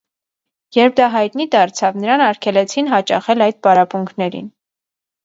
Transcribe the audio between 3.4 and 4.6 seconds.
այդ պարապմունքներին։